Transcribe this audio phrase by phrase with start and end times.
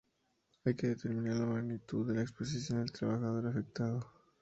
[0.65, 4.11] Hay que determinar la magnitud de la exposición del trabajador afectado.